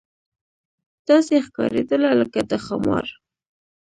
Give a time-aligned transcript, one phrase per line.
[1.07, 3.07] داسې ښکارېدله لکه د ښامار.